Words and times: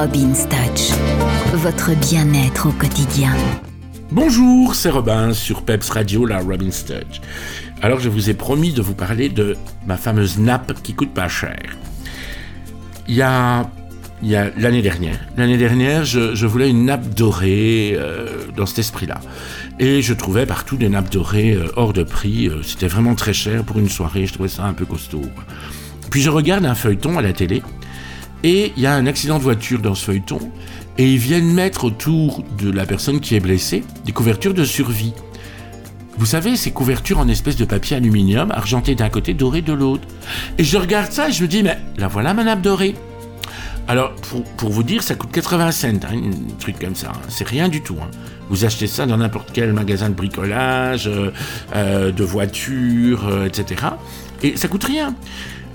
Robin's 0.00 0.46
Touch, 0.48 0.96
votre 1.54 1.90
bien-être 1.96 2.68
au 2.68 2.70
quotidien. 2.70 3.32
Bonjour, 4.12 4.76
c'est 4.76 4.90
Robin 4.90 5.32
sur 5.32 5.62
Peps 5.62 5.90
Radio, 5.90 6.24
la 6.24 6.38
Robin's 6.38 6.84
Touch. 6.84 7.20
Alors 7.82 7.98
je 7.98 8.08
vous 8.08 8.30
ai 8.30 8.34
promis 8.34 8.72
de 8.72 8.80
vous 8.80 8.94
parler 8.94 9.28
de 9.28 9.56
ma 9.88 9.96
fameuse 9.96 10.38
nappe 10.38 10.80
qui 10.84 10.94
coûte 10.94 11.12
pas 11.12 11.26
cher. 11.26 11.58
Il 13.08 13.16
y 13.16 13.22
a, 13.22 13.68
il 14.22 14.28
y 14.28 14.36
a 14.36 14.52
l'année 14.56 14.82
dernière, 14.82 15.18
l'année 15.36 15.58
dernière, 15.58 16.04
je, 16.04 16.46
voulais 16.46 16.70
une 16.70 16.84
nappe 16.84 17.12
dorée 17.12 17.96
euh, 17.96 18.46
dans 18.56 18.66
cet 18.66 18.78
esprit-là. 18.78 19.18
Et 19.80 20.00
je 20.00 20.14
trouvais 20.14 20.46
partout 20.46 20.76
des 20.76 20.88
nappes 20.88 21.10
dorées 21.10 21.54
euh, 21.54 21.72
hors 21.74 21.92
de 21.92 22.04
prix. 22.04 22.48
Euh, 22.48 22.62
c'était 22.62 22.86
vraiment 22.86 23.16
très 23.16 23.32
cher 23.32 23.64
pour 23.64 23.80
une 23.80 23.88
soirée, 23.88 24.26
je 24.26 24.32
trouvais 24.32 24.48
ça 24.48 24.62
un 24.64 24.74
peu 24.74 24.84
costaud. 24.84 25.24
Puis 26.08 26.22
je 26.22 26.30
regarde 26.30 26.64
un 26.66 26.76
feuilleton 26.76 27.18
à 27.18 27.22
la 27.22 27.32
télé 27.32 27.62
et 28.44 28.72
il 28.76 28.82
y 28.82 28.86
a 28.86 28.94
un 28.94 29.06
accident 29.06 29.38
de 29.38 29.42
voiture 29.42 29.80
dans 29.80 29.94
ce 29.94 30.04
feuilleton, 30.04 30.38
et 30.96 31.12
ils 31.12 31.18
viennent 31.18 31.52
mettre 31.52 31.84
autour 31.84 32.44
de 32.58 32.70
la 32.70 32.86
personne 32.86 33.20
qui 33.20 33.34
est 33.34 33.40
blessée 33.40 33.84
des 34.04 34.12
couvertures 34.12 34.54
de 34.54 34.64
survie. 34.64 35.14
Vous 36.18 36.26
savez, 36.26 36.56
ces 36.56 36.72
couvertures 36.72 37.20
en 37.20 37.28
espèce 37.28 37.56
de 37.56 37.64
papier 37.64 37.96
aluminium, 37.96 38.50
argenté 38.50 38.96
d'un 38.96 39.08
côté, 39.08 39.34
doré 39.34 39.62
de 39.62 39.72
l'autre. 39.72 40.02
Et 40.58 40.64
je 40.64 40.76
regarde 40.76 41.12
ça 41.12 41.28
et 41.28 41.32
je 41.32 41.42
me 41.42 41.48
dis, 41.48 41.62
mais 41.62 41.78
la 41.96 42.08
voilà 42.08 42.34
ma 42.34 42.42
nappe 42.42 42.60
dorée. 42.60 42.96
Alors, 43.86 44.14
pour, 44.58 44.68
vous 44.68 44.82
dire, 44.82 45.02
ça 45.02 45.14
coûte 45.14 45.30
80 45.32 45.70
cents, 45.70 45.88
hein, 45.88 45.92
un 46.12 46.58
truc 46.58 46.78
comme 46.78 46.94
ça. 46.94 47.08
Hein. 47.08 47.20
C'est 47.28 47.48
rien 47.48 47.70
du 47.70 47.82
tout. 47.82 47.96
Hein. 48.02 48.10
Vous 48.50 48.66
achetez 48.66 48.86
ça 48.86 49.06
dans 49.06 49.16
n'importe 49.16 49.50
quel 49.54 49.72
magasin 49.72 50.10
de 50.10 50.14
bricolage, 50.14 51.06
euh, 51.06 51.30
euh, 51.74 52.12
de 52.12 52.24
voitures, 52.24 53.26
euh, 53.28 53.46
etc. 53.46 53.86
Et 54.42 54.58
ça 54.58 54.68
coûte 54.68 54.84
rien. 54.84 55.14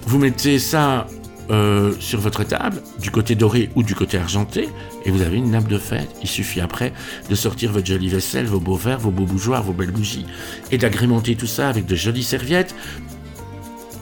Vous 0.06 0.20
mettez 0.20 0.60
ça 0.60 1.08
euh, 1.50 1.92
sur 2.00 2.22
votre 2.22 2.46
table, 2.46 2.82
du 3.00 3.12
côté 3.12 3.36
doré 3.36 3.70
ou 3.76 3.84
du 3.84 3.96
côté 3.96 4.18
argenté, 4.18 4.70
et 5.04 5.12
vous 5.12 5.22
avez 5.22 5.38
une 5.38 5.52
nappe 5.52 5.68
de 5.68 5.78
fête. 5.78 6.10
Il 6.22 6.30
suffit 6.30 6.62
après 6.62 6.94
de 7.30 7.36
sortir 7.36 7.72
votre 7.74 7.86
jolie 7.86 8.08
vaisselle, 8.08 8.46
vos 8.46 8.62
beaux 8.62 8.78
verres, 8.78 9.00
vos 9.00 9.12
beaux 9.12 9.26
bougeoirs, 9.26 9.62
vos 9.62 9.74
belles 9.74 9.92
bougies, 9.92 10.26
et 10.72 10.78
d'agrémenter 10.78 11.36
tout 11.36 11.48
ça 11.48 11.68
avec 11.68 11.86
de 11.86 11.96
jolies 11.96 12.24
serviettes. 12.24 12.74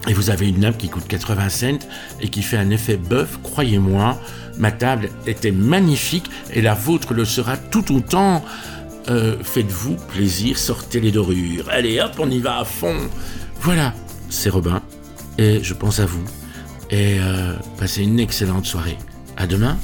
Et 0.08 0.14
vous 0.14 0.30
avez 0.30 0.48
une 0.48 0.60
nappe 0.60 0.78
qui 0.78 0.88
coûte 0.88 1.06
80 1.08 1.48
cents 1.48 1.86
et 2.20 2.28
qui 2.28 2.42
fait 2.42 2.56
un 2.56 2.70
effet 2.70 2.96
bœuf, 2.96 3.38
croyez-moi. 3.42 4.20
Ma 4.58 4.70
table 4.70 5.08
était 5.26 5.52
magnifique 5.52 6.30
et 6.52 6.62
la 6.62 6.74
vôtre 6.74 7.12
le 7.14 7.24
sera 7.24 7.56
tout 7.56 7.92
autant. 7.94 8.44
Euh, 9.08 9.36
faites-vous 9.42 9.96
plaisir, 10.12 10.58
sortez 10.58 11.00
les 11.00 11.10
dorures. 11.10 11.68
Allez 11.70 12.00
hop, 12.00 12.12
on 12.18 12.30
y 12.30 12.38
va 12.38 12.58
à 12.58 12.64
fond. 12.64 12.96
Voilà, 13.60 13.94
c'est 14.28 14.50
Robin 14.50 14.80
et 15.38 15.60
je 15.62 15.74
pense 15.74 15.98
à 15.98 16.06
vous 16.06 16.24
et 16.92 17.18
euh, 17.18 17.54
passez 17.78 18.04
une 18.04 18.20
excellente 18.20 18.66
soirée. 18.66 18.98
À 19.36 19.46
demain 19.46 19.78